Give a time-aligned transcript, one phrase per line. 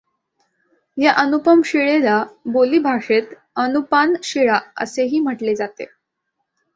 [0.97, 2.23] या अनुपम शिळेला
[2.45, 5.85] बोलीभाषेत अनुपान शिळा असेही म्हटले जाते.